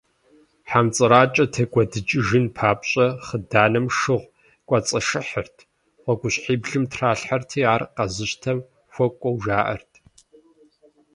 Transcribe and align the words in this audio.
Хьэмцӏыракӏэр 0.69 1.47
текӏуэдыкӏыжын 1.53 2.45
папщӏэ, 2.55 3.07
хъыданым 3.25 3.85
шыгъу 3.97 4.31
кӏуэцӏашыхьырт, 4.67 5.57
гъуэгущхьиблым 6.03 6.83
тралъхьэрти, 6.91 7.59
ар 7.73 7.81
къэзыщтэм 7.95 8.57
хуэкӏуэу 8.93 9.37
жаӏэрт. 9.43 9.91